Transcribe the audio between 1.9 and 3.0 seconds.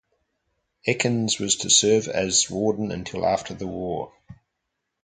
as warden